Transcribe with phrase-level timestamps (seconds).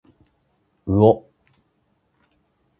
[0.87, 1.23] うおっ。